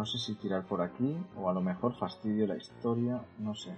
[0.00, 3.76] no sé si tirar por aquí o a lo mejor fastidio la historia, no sé.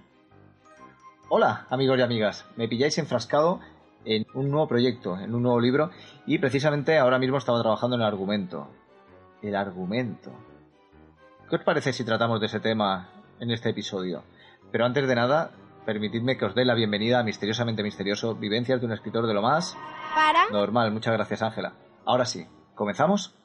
[1.27, 2.45] Hola, amigos y amigas.
[2.55, 3.59] Me pilláis enfrascado
[4.05, 5.89] en un nuevo proyecto, en un nuevo libro,
[6.25, 8.69] y precisamente ahora mismo estaba trabajando en el argumento.
[9.41, 10.31] El argumento.
[11.49, 13.09] ¿Qué os parece si tratamos de ese tema
[13.41, 14.23] en este episodio?
[14.71, 15.51] Pero antes de nada,
[15.85, 19.41] permitidme que os dé la bienvenida a Misteriosamente Misterioso, Vivencias de un escritor de lo
[19.41, 19.75] más...
[20.15, 20.49] Para.
[20.51, 21.73] Normal, muchas gracias Ángela.
[22.05, 23.35] Ahora sí, ¿comenzamos?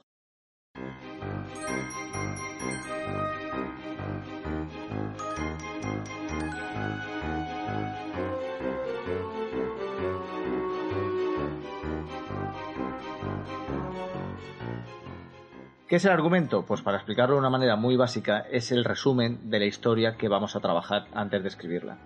[15.89, 16.67] ¿Qué es el argumento?
[16.67, 20.29] Pues para explicarlo de una manera muy básica, es el resumen de la historia que
[20.29, 21.97] vamos a trabajar antes de escribirla.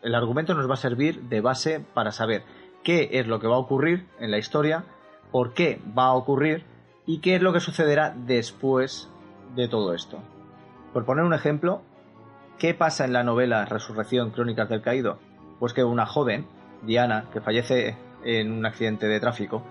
[0.00, 2.42] El argumento nos va a servir de base para saber
[2.82, 4.84] qué es lo que va a ocurrir en la historia,
[5.30, 6.64] por qué va a ocurrir
[7.04, 9.10] y qué es lo que sucederá después
[9.54, 10.20] de todo esto.
[10.94, 11.82] Por poner un ejemplo,
[12.58, 15.18] ¿qué pasa en la novela Resurrección Crónicas del Caído?
[15.58, 16.46] Pues que una joven,
[16.80, 19.62] Diana, que fallece en un accidente de tráfico,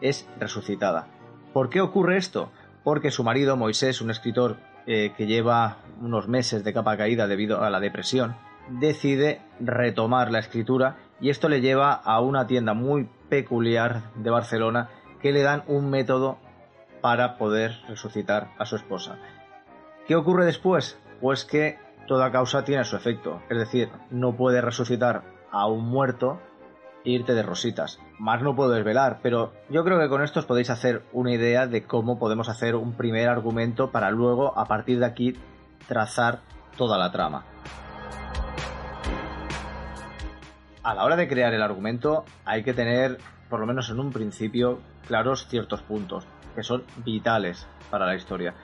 [0.00, 1.08] es resucitada.
[1.52, 2.50] ¿Por qué ocurre esto?
[2.84, 7.62] Porque su marido, Moisés, un escritor eh, que lleva unos meses de capa caída debido
[7.62, 8.36] a la depresión,
[8.68, 14.90] decide retomar la escritura y esto le lleva a una tienda muy peculiar de Barcelona
[15.20, 16.38] que le dan un método
[17.00, 19.18] para poder resucitar a su esposa.
[20.06, 20.98] ¿Qué ocurre después?
[21.20, 26.40] Pues que toda causa tiene su efecto, es decir, no puede resucitar a un muerto
[27.04, 28.00] irte de rositas.
[28.18, 31.66] Más no puedo desvelar, pero yo creo que con esto os podéis hacer una idea
[31.66, 35.38] de cómo podemos hacer un primer argumento para luego, a partir de aquí,
[35.86, 36.40] trazar
[36.76, 37.44] toda la trama.
[40.82, 43.18] A la hora de crear el argumento hay que tener,
[43.48, 48.54] por lo menos en un principio, claros ciertos puntos, que son vitales para la historia.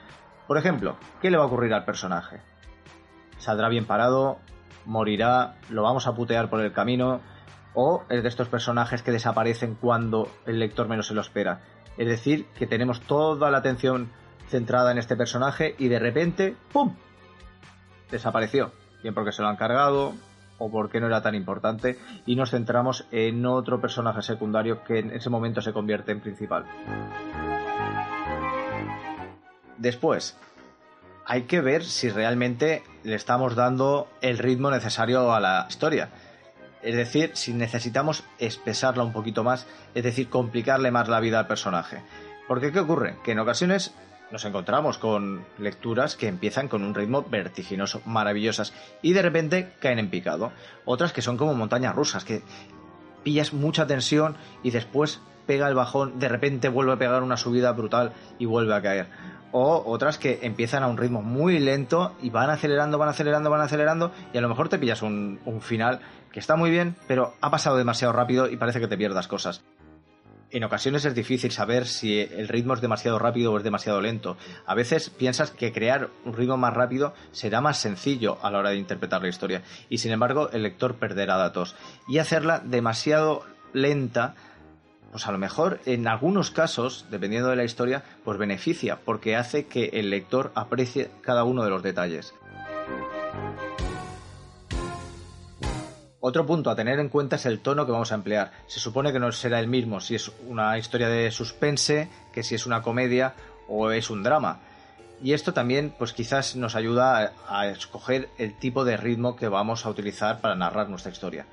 [0.47, 2.41] Por ejemplo, ¿qué le va a ocurrir al personaje?
[3.39, 4.39] ¿Saldrá bien parado?
[4.85, 5.55] ¿Morirá?
[5.71, 7.21] ¿Lo vamos a putear por el camino?
[7.75, 11.61] O es de estos personajes que desaparecen cuando el lector menos se lo espera.
[11.97, 14.11] Es decir, que tenemos toda la atención
[14.49, 16.95] centrada en este personaje y de repente, ¡pum!
[18.11, 18.73] Desapareció.
[19.03, 20.15] Bien porque se lo han cargado
[20.59, 25.11] o porque no era tan importante y nos centramos en otro personaje secundario que en
[25.13, 26.67] ese momento se convierte en principal.
[29.79, 30.37] Después,
[31.25, 36.11] hay que ver si realmente le estamos dando el ritmo necesario a la historia
[36.83, 41.47] es decir, si necesitamos espesarla un poquito más, es decir, complicarle más la vida al
[41.47, 42.03] personaje.
[42.49, 43.17] Porque ¿qué ocurre?
[43.23, 43.95] Que en ocasiones
[44.31, 49.99] nos encontramos con lecturas que empiezan con un ritmo vertiginoso, maravillosas, y de repente caen
[49.99, 50.53] en picado.
[50.85, 52.43] Otras que son como montañas rusas, que
[53.25, 55.21] pillas mucha tensión y después
[55.51, 59.09] pega el bajón, de repente vuelve a pegar una subida brutal y vuelve a caer.
[59.51, 63.61] O otras que empiezan a un ritmo muy lento y van acelerando, van acelerando, van
[63.61, 65.99] acelerando, y a lo mejor te pillas un, un final
[66.31, 69.65] que está muy bien, pero ha pasado demasiado rápido y parece que te pierdas cosas.
[70.53, 74.37] En ocasiones es difícil saber si el ritmo es demasiado rápido o es demasiado lento.
[74.67, 78.71] A veces piensas que crear un ritmo más rápido será más sencillo a la hora
[78.71, 81.75] de interpretar la historia y sin embargo el lector perderá datos.
[82.07, 84.35] Y hacerla demasiado lenta,
[85.11, 89.67] pues a lo mejor en algunos casos, dependiendo de la historia, pues beneficia porque hace
[89.67, 92.35] que el lector aprecie cada uno de los detalles.
[96.23, 98.53] Otro punto a tener en cuenta es el tono que vamos a emplear.
[98.67, 102.55] Se supone que no será el mismo si es una historia de suspense que si
[102.55, 103.35] es una comedia
[103.69, 104.61] o es un drama.
[105.23, 109.85] Y esto también, pues quizás nos ayuda a, escoger el tipo de ritmo que vamos
[109.85, 111.47] a utilizar para narrar nuestra historia.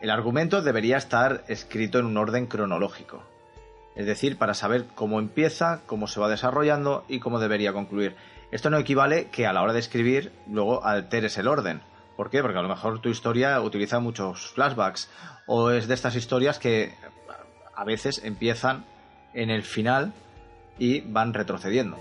[0.00, 3.24] El argumento debería estar escrito en un orden cronológico,
[3.96, 8.14] es decir, para saber cómo empieza, cómo se va desarrollando y cómo debería concluir.
[8.52, 11.80] Esto no equivale que a la hora de escribir luego alteres el orden.
[12.16, 12.42] ¿Por qué?
[12.42, 15.10] Porque a lo mejor tu historia utiliza muchos flashbacks
[15.48, 16.94] o es de estas historias que
[17.74, 18.84] a veces empiezan
[19.34, 20.12] en el final
[20.78, 21.98] y van retrocediendo.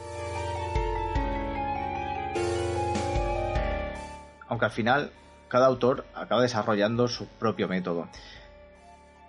[4.47, 5.11] Aunque al final
[5.47, 8.07] cada autor acaba desarrollando su propio método.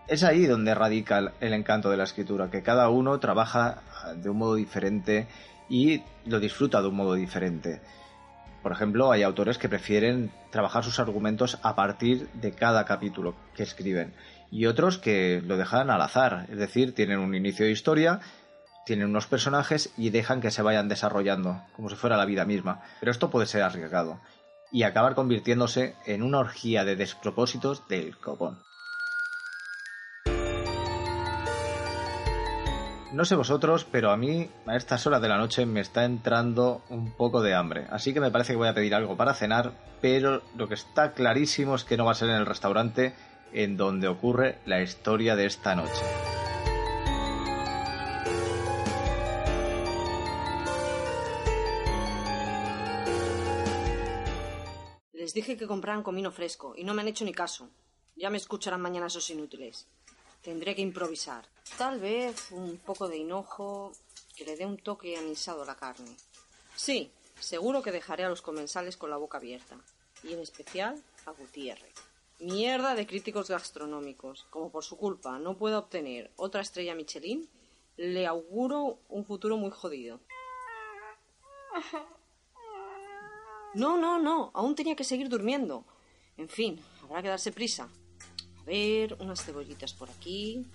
[0.07, 3.83] Es ahí donde radica el encanto de la escritura, que cada uno trabaja
[4.17, 5.29] de un modo diferente
[5.69, 7.81] y lo disfruta de un modo diferente.
[8.63, 13.63] Por ejemplo, hay autores que prefieren trabajar sus argumentos a partir de cada capítulo que
[13.63, 14.15] escriben
[14.51, 18.21] y otros que lo dejan al azar, es decir, tienen un inicio de historia,
[18.87, 22.81] tienen unos personajes y dejan que se vayan desarrollando, como si fuera la vida misma.
[23.01, 24.21] Pero esto puede ser arriesgado
[24.71, 28.59] y acabar convirtiéndose en una orgía de despropósitos del copón.
[33.13, 36.83] No sé vosotros, pero a mí a estas horas de la noche me está entrando
[36.91, 37.87] un poco de hambre.
[37.91, 39.73] Así que me parece que voy a pedir algo para cenar,
[40.03, 43.15] pero lo que está clarísimo es que no va a ser en el restaurante
[43.55, 46.28] en donde ocurre la historia de esta noche.
[55.57, 57.69] Que compraran comino fresco y no me han hecho ni caso.
[58.17, 59.87] Ya me escucharán mañana esos inútiles.
[60.43, 61.47] Tendré que improvisar.
[61.77, 63.93] Tal vez un poco de hinojo
[64.37, 66.17] que le dé un toque anisado a la carne.
[66.75, 69.77] Sí, seguro que dejaré a los comensales con la boca abierta.
[70.23, 71.95] Y en especial a Gutiérrez.
[72.41, 74.47] Mierda de críticos gastronómicos.
[74.51, 77.49] Como por su culpa no pueda obtener otra estrella Michelin,
[77.97, 80.21] le auguro un futuro muy jodido.
[83.79, 84.51] No, no, no.
[84.55, 85.85] Aún tenía que seguir durmiendo.
[86.37, 87.89] En fin, habrá que darse prisa.
[88.61, 90.67] A ver, unas cebollitas por aquí.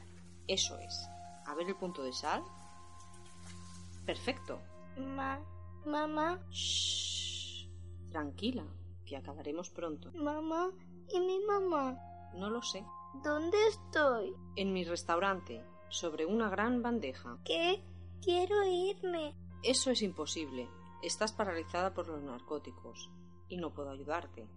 [0.48, 1.08] Eso es.
[1.46, 2.42] A ver el punto de sal.
[4.06, 4.60] Perfecto.
[4.98, 5.40] Ma,
[5.86, 7.68] mamá, Shh.
[8.10, 8.66] Tranquila,
[9.06, 10.12] que acabaremos pronto.
[10.14, 10.72] mamá
[11.14, 11.98] y mi mamá.
[12.36, 12.86] No lo sé.
[13.24, 14.34] ¿Dónde estoy?
[14.56, 17.38] En mi restaurante, sobre una gran bandeja.
[17.44, 17.84] ¿Qué?
[18.22, 19.36] Quiero irme.
[19.64, 20.70] Eso es imposible.
[21.04, 23.12] Estás paralizada por los narcóticos
[23.50, 24.48] y no puedo ayudarte.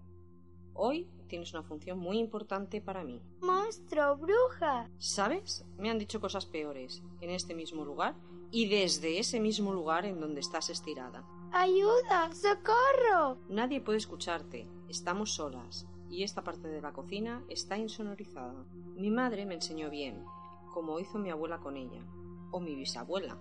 [0.74, 3.20] Hoy tienes una función muy importante para mí.
[3.40, 4.88] Monstruo, bruja.
[4.96, 5.64] ¿Sabes?
[5.76, 8.14] Me han dicho cosas peores en este mismo lugar
[8.52, 11.26] y desde ese mismo lugar en donde estás estirada.
[11.50, 13.38] Ayuda, socorro.
[13.48, 14.68] Nadie puede escucharte.
[14.88, 18.64] Estamos solas y esta parte de la cocina está insonorizada.
[18.94, 20.24] Mi madre me enseñó bien,
[20.72, 22.06] como hizo mi abuela con ella,
[22.52, 23.36] o mi bisabuela,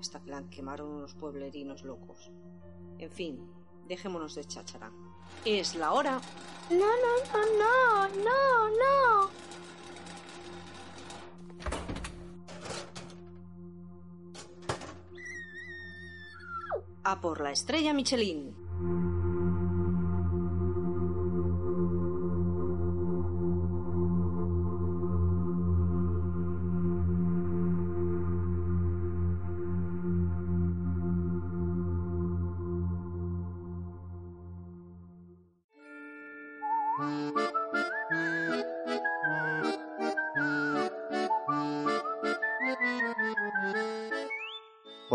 [0.00, 2.30] hasta que la quemaron unos pueblerinos locos.
[2.98, 3.40] En fin,
[3.88, 4.90] dejémonos de cháchara.
[5.44, 6.20] Es la hora.
[6.70, 9.30] No, no, no, no, no, no.
[17.04, 19.05] A por la estrella Michelin.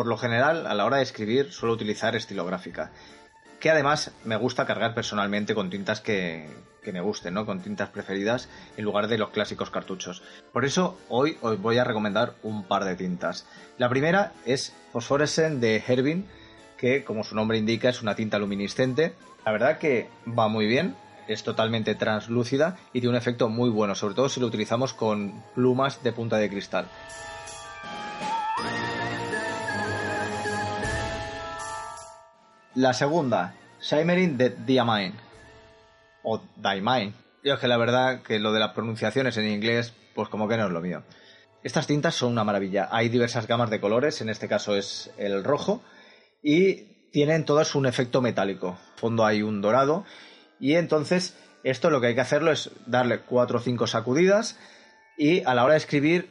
[0.01, 2.89] Por lo general, a la hora de escribir, suelo utilizar estilográfica,
[3.59, 6.49] que además me gusta cargar personalmente con tintas que,
[6.81, 7.45] que me gusten, ¿no?
[7.45, 10.23] Con tintas preferidas en lugar de los clásicos cartuchos.
[10.51, 13.45] Por eso, hoy os voy a recomendar un par de tintas.
[13.77, 16.25] La primera es Phosphorescent de Herbin,
[16.77, 19.13] que como su nombre indica es una tinta luminiscente.
[19.45, 20.95] La verdad que va muy bien,
[21.27, 25.43] es totalmente translúcida y tiene un efecto muy bueno, sobre todo si lo utilizamos con
[25.53, 26.87] plumas de punta de cristal.
[32.75, 35.13] La segunda, Shimmering de Diamine.
[36.23, 37.13] O Diamine.
[37.43, 40.55] Yo es que la verdad que lo de las pronunciaciones en inglés, pues como que
[40.55, 41.03] no es lo mío.
[41.63, 42.87] Estas tintas son una maravilla.
[42.89, 45.81] Hay diversas gamas de colores, en este caso es el rojo,
[46.41, 48.77] y tienen todas un efecto metálico.
[48.95, 50.05] Fondo hay un dorado,
[50.57, 51.35] y entonces
[51.65, 54.57] esto lo que hay que hacerlo es darle cuatro o cinco sacudidas,
[55.17, 56.29] y a la hora de escribir,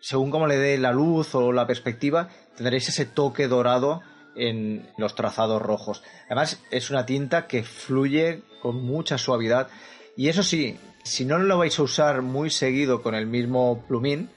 [0.00, 4.02] según como le dé la luz o la perspectiva, tendréis ese toque dorado
[4.38, 6.02] en los trazados rojos.
[6.26, 9.68] Además, es una tinta que fluye con mucha suavidad.
[10.16, 14.30] Y eso sí, si no lo vais a usar muy seguido con el mismo plumín,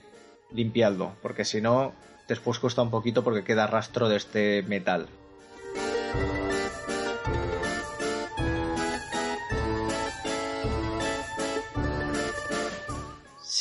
[0.51, 1.93] limpiadlo, porque si no,
[2.27, 5.07] después cuesta un poquito porque queda rastro de este metal.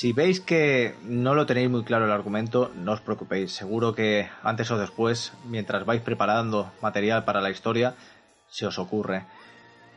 [0.01, 3.53] Si veis que no lo tenéis muy claro el argumento, no os preocupéis.
[3.53, 7.97] Seguro que antes o después, mientras vais preparando material para la historia,
[8.49, 9.27] se os ocurre.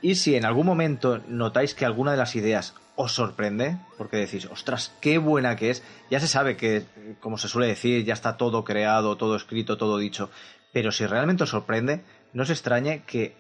[0.02, 4.46] Y si en algún momento notáis que alguna de las ideas os sorprende, porque decís,
[4.52, 6.84] ostras, qué buena que es, ya se sabe que,
[7.22, 10.30] como se suele decir, ya está todo creado, todo escrito, todo dicho,
[10.74, 13.38] pero si realmente os sorprende, no os extrañe que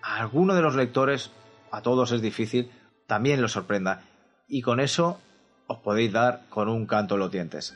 [0.00, 1.32] a alguno de los lectores,
[1.72, 2.70] a todos es difícil,
[3.08, 4.02] también los sorprenda.
[4.46, 5.18] Y con eso
[5.66, 7.74] os podéis dar con un canto en los dientes.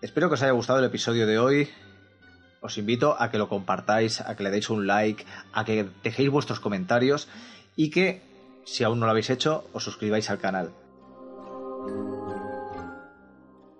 [0.00, 1.68] Espero que os haya gustado el episodio de hoy.
[2.60, 6.30] Os invito a que lo compartáis, a que le deis un like, a que dejéis
[6.30, 7.26] vuestros comentarios
[7.74, 8.22] y que,
[8.64, 10.72] si aún no lo habéis hecho, os suscribáis al canal.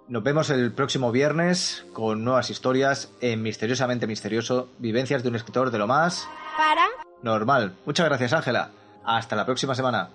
[0.07, 5.71] Nos vemos el próximo viernes con nuevas historias en Misteriosamente Misterioso, vivencias de un escritor
[5.71, 6.87] de lo más Para.
[7.23, 7.75] normal.
[7.87, 8.71] Muchas gracias, Ángela.
[9.03, 10.11] Hasta la próxima semana.